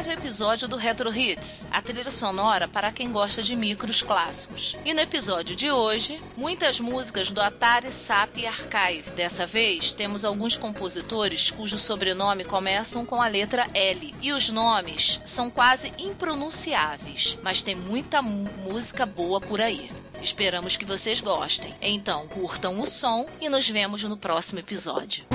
mais 0.00 0.08
um 0.08 0.12
episódio 0.12 0.66
do 0.66 0.76
Retro 0.76 1.14
Hits, 1.14 1.68
a 1.70 1.82
trilha 1.82 2.10
sonora 2.10 2.66
para 2.66 2.90
quem 2.90 3.12
gosta 3.12 3.42
de 3.42 3.54
micros 3.54 4.00
clássicos. 4.00 4.74
E 4.82 4.94
no 4.94 5.00
episódio 5.00 5.54
de 5.54 5.70
hoje, 5.70 6.18
muitas 6.38 6.80
músicas 6.80 7.30
do 7.30 7.38
Atari 7.38 7.92
SAP 7.92 8.46
Archive. 8.46 9.10
Dessa 9.10 9.46
vez, 9.46 9.92
temos 9.92 10.24
alguns 10.24 10.56
compositores 10.56 11.50
cujo 11.50 11.76
sobrenome 11.76 12.46
começam 12.46 13.04
com 13.04 13.20
a 13.20 13.28
letra 13.28 13.68
L. 13.74 14.14
E 14.22 14.32
os 14.32 14.48
nomes 14.48 15.20
são 15.22 15.50
quase 15.50 15.92
impronunciáveis, 15.98 17.36
mas 17.42 17.60
tem 17.60 17.74
muita 17.74 18.22
música 18.22 19.04
boa 19.04 19.38
por 19.38 19.60
aí. 19.60 19.92
Esperamos 20.22 20.76
que 20.76 20.86
vocês 20.86 21.20
gostem. 21.20 21.74
Então, 21.78 22.26
curtam 22.28 22.80
o 22.80 22.86
som 22.86 23.26
e 23.38 23.50
nos 23.50 23.68
vemos 23.68 24.02
no 24.04 24.16
próximo 24.16 24.60
episódio. 24.60 25.26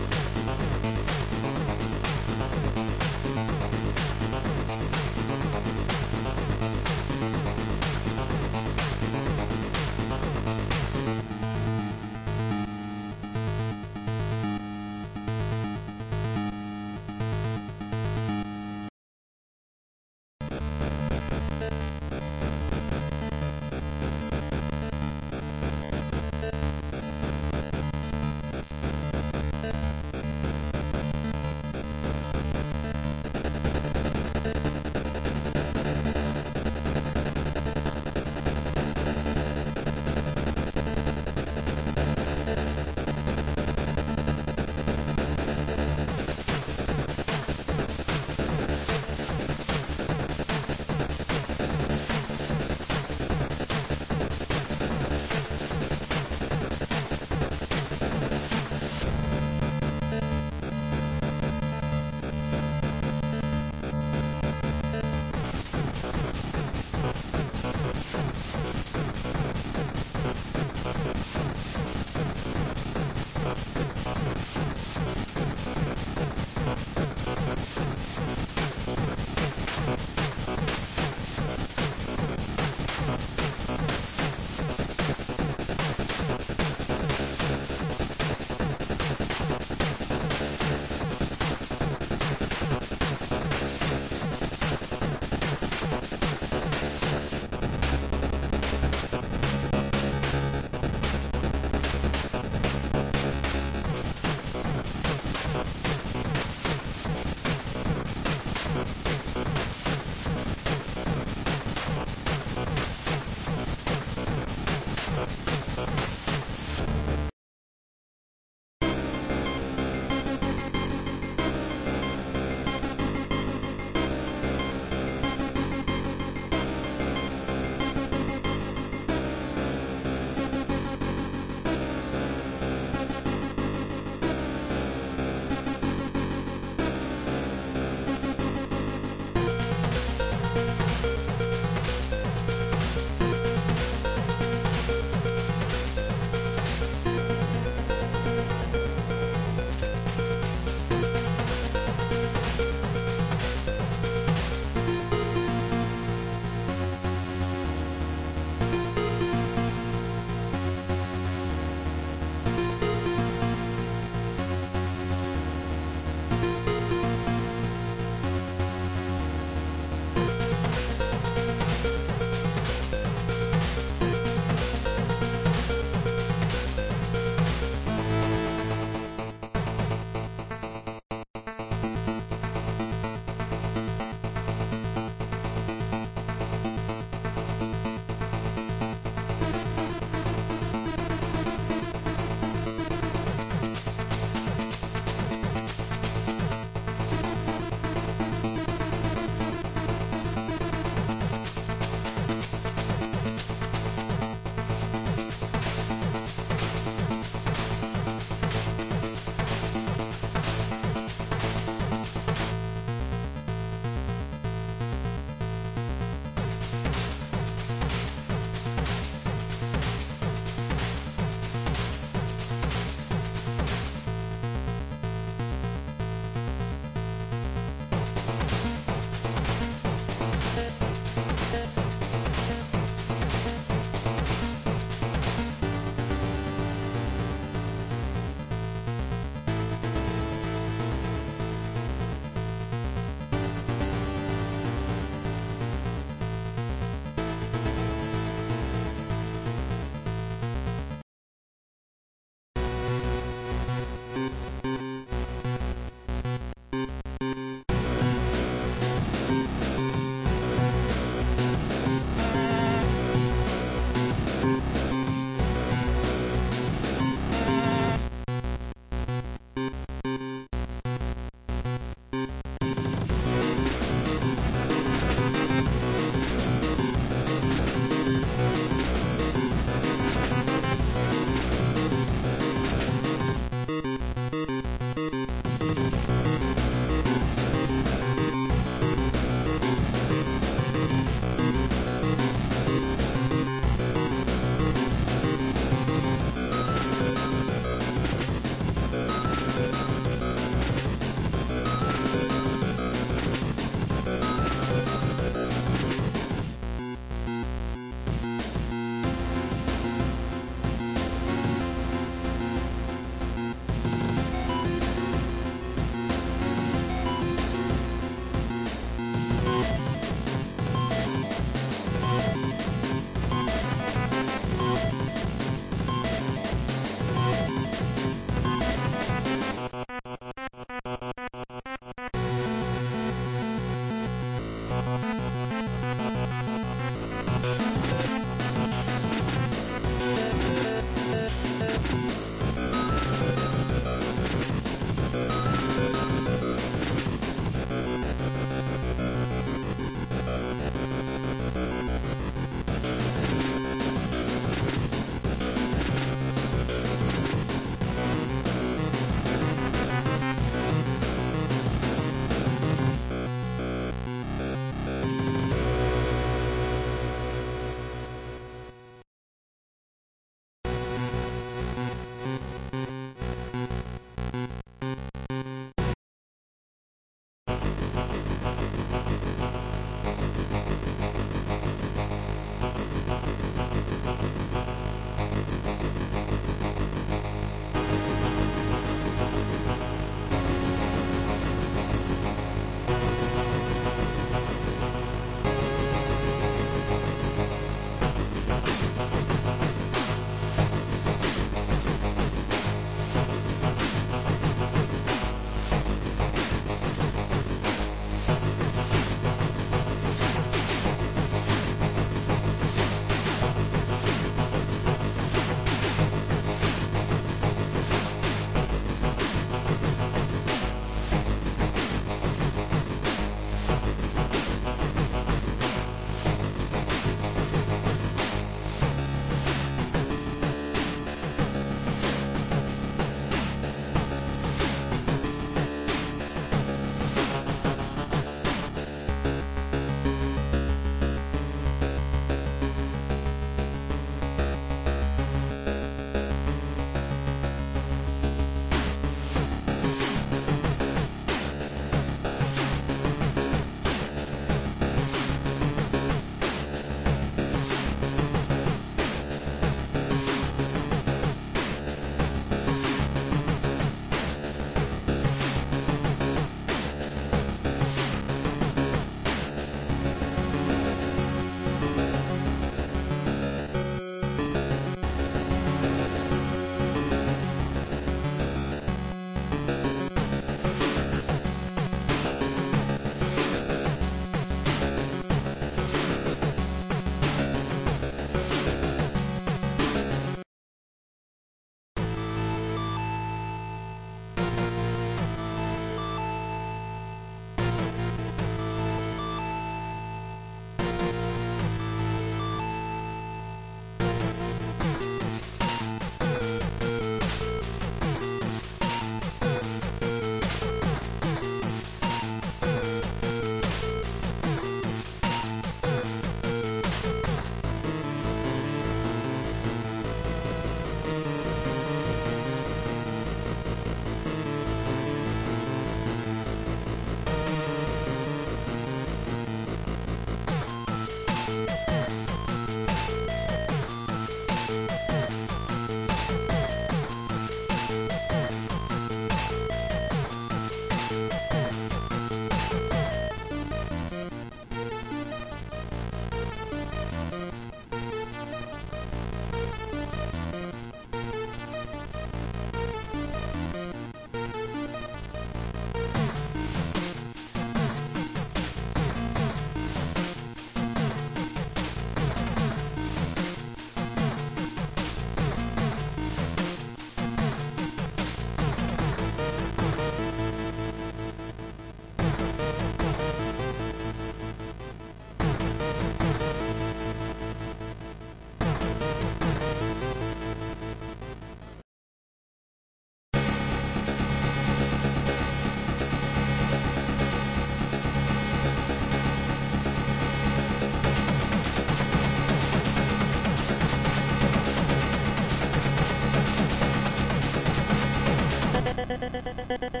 you 599.71 600.00